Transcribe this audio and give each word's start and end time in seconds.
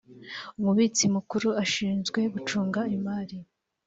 umubitsi 0.59 1.03
mukuru 1.15 1.47
ashinzwe 1.63 2.19
gucunga 2.33 2.79
imari 2.95 3.37